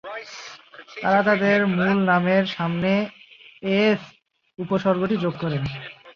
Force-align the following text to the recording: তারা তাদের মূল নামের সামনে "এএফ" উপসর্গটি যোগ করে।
তারা 0.97 1.21
তাদের 1.27 1.59
মূল 1.73 1.97
নামের 2.09 2.43
সামনে 2.55 2.91
"এএফ" 3.71 4.01
উপসর্গটি 4.59 5.15
যোগ 5.17 5.33
করে। 5.41 5.57